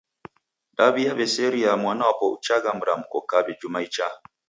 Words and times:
Daw'iaw'eseria 0.77 1.71
mwanapo 1.81 2.25
uchagha 2.35 2.71
mramko 2.77 3.17
kawi 3.29 3.51
juma 3.59 3.79
ichaa. 3.87 4.15